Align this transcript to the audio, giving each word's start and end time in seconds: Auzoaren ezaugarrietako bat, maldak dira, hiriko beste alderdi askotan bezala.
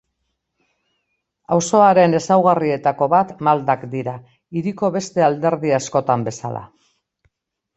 Auzoaren 1.57 2.15
ezaugarrietako 2.19 3.09
bat, 3.15 3.35
maldak 3.49 3.83
dira, 3.93 4.17
hiriko 4.61 4.91
beste 4.97 5.27
alderdi 5.29 5.75
askotan 5.81 6.25
bezala. 6.31 6.65